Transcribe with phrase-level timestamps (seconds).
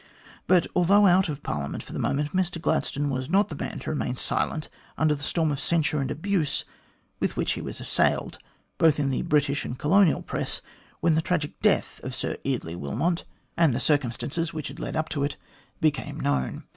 [0.47, 3.91] But although out of Parliament for the moment, Mr Gladstone was not the man to
[3.91, 6.65] remain silent under the storm of censure and abuse
[7.19, 8.39] with which he was assailed,
[8.79, 10.59] both in the British and Colonial Press,
[11.01, 13.25] when the tragic death of Sir Eardley Wilmot,
[13.55, 15.37] and the circum 164 THE GLADSTONE COLONY stances that had led up to it,
[15.79, 16.63] became known.